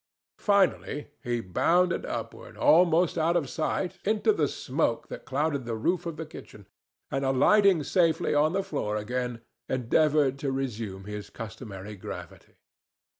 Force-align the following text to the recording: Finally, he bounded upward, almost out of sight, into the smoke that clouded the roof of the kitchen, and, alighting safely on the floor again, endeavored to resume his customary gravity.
Finally, 0.39 1.11
he 1.23 1.41
bounded 1.41 2.07
upward, 2.07 2.57
almost 2.57 3.19
out 3.19 3.35
of 3.37 3.47
sight, 3.47 3.99
into 4.03 4.33
the 4.33 4.47
smoke 4.47 5.09
that 5.09 5.25
clouded 5.25 5.63
the 5.63 5.75
roof 5.75 6.07
of 6.07 6.17
the 6.17 6.25
kitchen, 6.25 6.67
and, 7.11 7.23
alighting 7.23 7.83
safely 7.83 8.33
on 8.33 8.51
the 8.51 8.63
floor 8.63 8.95
again, 8.97 9.41
endeavored 9.69 10.39
to 10.39 10.51
resume 10.51 11.03
his 11.03 11.29
customary 11.29 11.95
gravity. 11.95 12.55